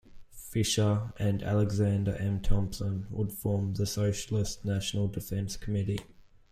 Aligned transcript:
Fisher, 0.31 1.13
and 1.19 1.43
Alexander 1.43 2.15
M. 2.15 2.39
Thompson, 2.41 3.05
would 3.11 3.31
form 3.31 3.75
the 3.75 3.85
Socialist 3.85 4.65
National 4.65 5.07
Defence 5.07 5.57
Committee. 5.57 5.99